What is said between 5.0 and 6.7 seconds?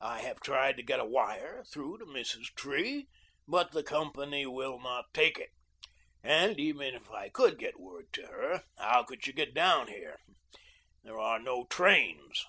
take it, and